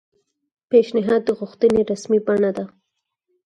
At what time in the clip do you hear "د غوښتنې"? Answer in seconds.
1.25-1.81